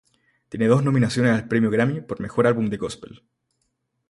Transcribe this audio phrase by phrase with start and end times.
[0.49, 3.21] Tiene dos nominaciones al premio Grammy por "Mejor Álbum de Gospel".